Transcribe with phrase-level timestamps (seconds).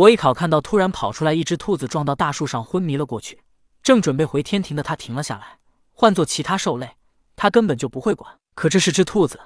[0.00, 3.42] 博弈考看到突然跑出来一只兔子，撞到大树上昏迷了过去。
[3.82, 5.58] 正准备回天庭的他停了下来。
[5.92, 6.96] 换做其他兽类，
[7.36, 8.38] 他根本就不会管。
[8.54, 9.38] 可这是只兔子，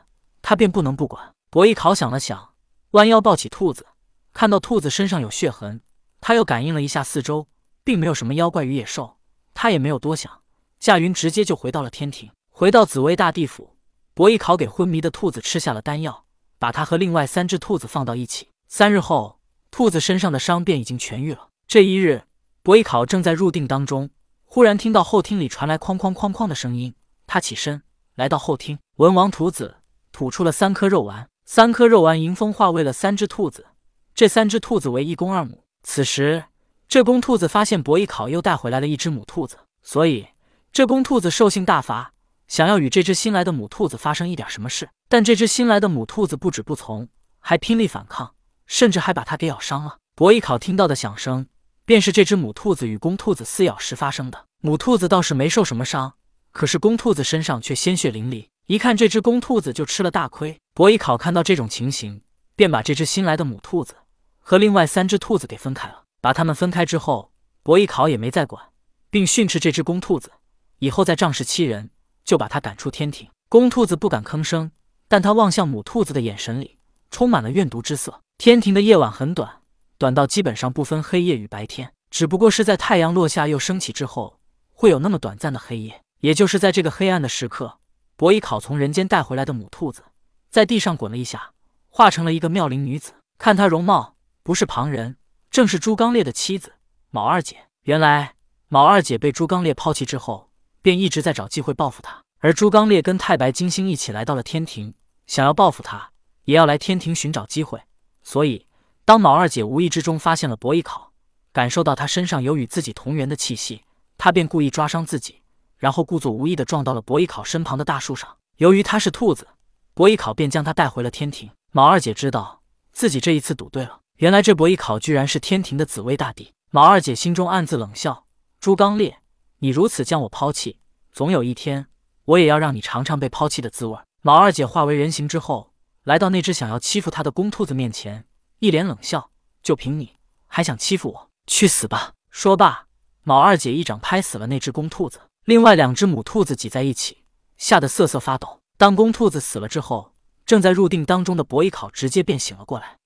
[0.42, 1.34] 他便不能不管。
[1.50, 2.50] 博弈考想了想，
[2.92, 3.84] 弯腰抱起兔子，
[4.32, 5.80] 看到兔子身上有血痕，
[6.20, 7.48] 他又感应了一下四周，
[7.82, 9.16] 并没有什么妖怪与野兽。
[9.54, 10.30] 他也没有多想，
[10.78, 12.30] 驾云直接就回到了天庭。
[12.52, 13.74] 回到紫薇大地府，
[14.14, 16.26] 博弈考给昏迷的兔子吃下了丹药，
[16.60, 18.50] 把它和另外三只兔子放到一起。
[18.68, 19.40] 三日后，
[19.74, 21.48] 兔子身上的伤便已经痊愈了。
[21.66, 22.22] 这一日，
[22.62, 24.08] 博弈考正在入定当中。
[24.44, 26.94] 忽然听到后厅里传来哐哐哐哐的声音，
[27.26, 27.82] 他起身
[28.14, 28.78] 来到后厅。
[28.98, 29.78] 文王吐子
[30.12, 33.66] 吐出了三颗肉丸，三颗肉丸迎风化为了三只兔子。
[34.14, 35.64] 这三只兔子为一公二母。
[35.82, 36.44] 此时，
[36.86, 40.28] 这公兔子发现伯邑考又带回来了一只母兔子，所以
[40.70, 42.12] 这公兔子兽性大发，
[42.46, 44.88] 想要与这只新来的母兔子发生一点什么事。
[45.08, 47.08] 但这只新来的母兔子不止不从，
[47.40, 48.36] 还拼力反抗，
[48.66, 49.98] 甚至还把它给咬伤了。
[50.14, 51.46] 伯邑考听到的响声。
[51.86, 54.46] 便是这只母兔子与公兔子撕咬时发生的。
[54.62, 56.14] 母兔子倒是没受什么伤，
[56.50, 58.48] 可是公兔子身上却鲜血淋漓。
[58.66, 60.58] 一看这只公兔子就吃了大亏。
[60.72, 62.22] 伯邑考看到这种情形，
[62.56, 63.96] 便把这只新来的母兔子
[64.38, 66.04] 和另外三只兔子给分开了。
[66.22, 67.30] 把它们分开之后，
[67.62, 68.70] 伯邑考也没再管，
[69.10, 70.32] 并训斥这只公兔子，
[70.78, 71.90] 以后再仗势欺人，
[72.24, 73.28] 就把它赶出天庭。
[73.50, 74.70] 公兔子不敢吭声，
[75.06, 76.78] 但他望向母兔子的眼神里
[77.10, 78.22] 充满了怨毒之色。
[78.36, 79.62] 天庭的夜晚很短。
[79.96, 84.38] 短到基本上不分黑夜与白天，只不过是在太阳落下又升起之后，
[84.72, 86.02] 会有那么短暂的黑夜。
[86.20, 87.78] 也就是在这个黑暗的时刻，
[88.16, 90.02] 伯邑考从人间带回来的母兔子，
[90.50, 91.52] 在地上滚了一下，
[91.88, 93.12] 化成了一个妙龄女子。
[93.38, 95.16] 看她容貌，不是旁人，
[95.50, 96.72] 正是朱刚烈的妻子
[97.10, 97.66] 卯二姐。
[97.82, 98.34] 原来
[98.68, 100.50] 卯二姐被朱刚烈抛弃之后，
[100.82, 102.22] 便一直在找机会报复他。
[102.40, 104.94] 而朱刚烈跟太白金星一起来到了天庭，
[105.26, 106.10] 想要报复他，
[106.44, 107.80] 也要来天庭寻找机会，
[108.24, 108.66] 所以。
[109.06, 111.12] 当卯二姐无意之中发现了博弈考，
[111.52, 113.84] 感受到他身上有与自己同源的气息，
[114.16, 115.42] 她便故意抓伤自己，
[115.76, 118.38] 然后故作无意的撞到了博弈考身旁的大树上。
[118.56, 119.46] 由于他是兔子，
[119.92, 121.50] 博弈考便将他带回了天庭。
[121.70, 122.62] 卯二姐知道
[122.92, 126.50] 自己这一次赌对了，原来这博弈考居然是天庭的紫薇大帝。
[126.70, 128.24] 卯二姐心中暗自冷笑：
[128.58, 129.18] 朱刚烈，
[129.58, 130.80] 你如此将我抛弃，
[131.12, 131.88] 总有一天
[132.24, 133.98] 我也要让你尝尝被抛弃的滋味。
[134.22, 135.73] 卯二姐化为人形之后，
[136.04, 138.26] 来到那只想要欺负他的公兔子面前。
[138.60, 139.30] 一脸冷笑，
[139.62, 140.16] 就凭你
[140.46, 141.30] 还想欺负我？
[141.46, 142.14] 去死吧！
[142.30, 142.86] 说罢，
[143.22, 145.20] 卯二姐一掌拍死了那只公兔子。
[145.44, 147.24] 另外两只母兔子挤在一起，
[147.58, 148.60] 吓得瑟瑟发抖。
[148.76, 150.14] 当公兔子死了之后，
[150.46, 152.98] 正在入定当中的博弈考直接便醒了过来。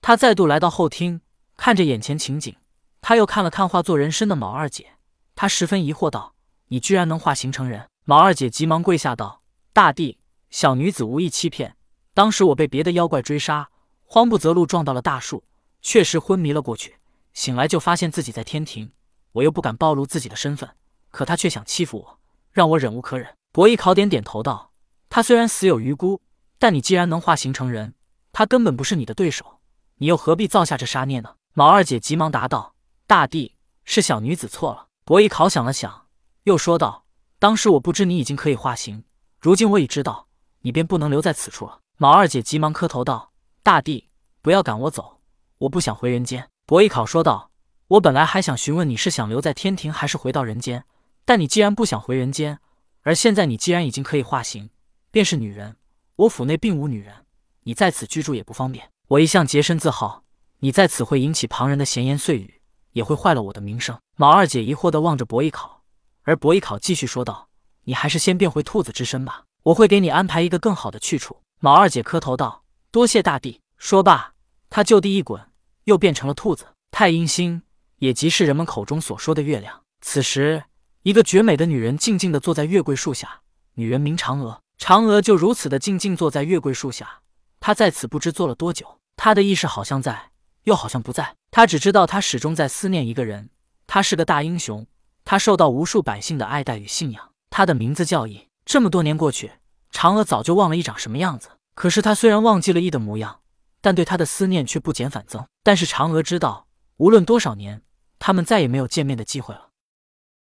[0.00, 1.20] 他再度来到后厅，
[1.56, 2.54] 看着眼前情景，
[3.00, 4.98] 他又看了看化作人身的卯二姐，
[5.34, 6.34] 他十分疑惑道
[6.68, 10.18] ：“你居然能化形成人？”卯二姐急忙跪下道：“大帝，
[10.50, 11.76] 小女子无意欺骗。
[12.16, 13.68] 当时我被别的妖怪追杀。”
[14.08, 15.42] 慌不择路撞到了大树，
[15.82, 16.94] 确实昏迷了过去。
[17.34, 18.92] 醒来就发现自己在天庭，
[19.32, 20.70] 我又不敢暴露自己的身份，
[21.10, 22.18] 可他却想欺负我，
[22.52, 23.36] 让我忍无可忍。
[23.50, 24.70] 博弈考点点头道
[25.10, 26.22] ：“他虽然死有余辜，
[26.56, 27.94] 但你既然能化形成人，
[28.32, 29.58] 他根本不是你的对手，
[29.96, 32.76] 你又何必造下这杀孽呢？”卯二姐急忙答道
[33.08, 36.06] ：“大帝，是小女子错了。”博弈考想了想，
[36.44, 37.04] 又说道
[37.40, 39.02] ：“当时我不知你已经可以化形，
[39.40, 40.28] 如今我已知道，
[40.60, 43.32] 你便不能留在此处了。”卯二姐急忙磕头道。
[43.62, 44.10] 大帝，
[44.42, 45.20] 不要赶我走，
[45.58, 47.50] 我不想回人间。”博弈考说道。
[47.88, 50.84] “我本来还想询问你是想留在天庭，还是回到人间，
[51.24, 52.58] 但你既然不想回人间，
[53.02, 54.68] 而现在你既然已经可以化形，
[55.10, 55.76] 便是女人，
[56.16, 57.24] 我府内并无女人，
[57.62, 58.90] 你在此居住也不方便。
[59.08, 60.24] 我一向洁身自好，
[60.58, 62.60] 你在此会引起旁人的闲言碎语，
[62.92, 65.82] 也会坏了我的名声。”卯二姐疑惑地望着博弈考，
[66.24, 67.48] 而博弈考继续说道
[67.84, 72.64] ：“你还是先变回兔子之身吧，我会给你安排一个更好的去处。”卯二姐磕头道。
[72.90, 73.60] 多谢大帝。
[73.78, 74.32] 说罢，
[74.70, 75.50] 他就地一滚，
[75.84, 76.66] 又变成了兔子。
[76.90, 77.62] 太阴星，
[77.98, 79.82] 也即是人们口中所说的月亮。
[80.00, 80.64] 此时，
[81.02, 83.42] 一个绝美的女人静静地坐在月桂树下。
[83.74, 87.20] 女人名嫦娥，嫦娥就如此的静静坐在月桂树下。
[87.60, 90.30] 她在此不知坐了多久，她的意识好像在，
[90.64, 91.36] 又好像不在。
[91.50, 93.50] 她只知道她始终在思念一个人。
[93.86, 94.86] 她是个大英雄，
[95.24, 97.32] 她受到无数百姓的爱戴与信仰。
[97.50, 98.48] 她的名字叫羿。
[98.64, 99.52] 这么多年过去，
[99.96, 101.48] 嫦娥早就忘了羿长什么样子。
[101.74, 103.40] 可是她虽然忘记了羿的模样，
[103.80, 105.46] 但对他的思念却不减反增。
[105.62, 106.66] 但是嫦娥知道，
[106.98, 107.80] 无论多少年，
[108.18, 109.65] 他们再也没有见面的机会了。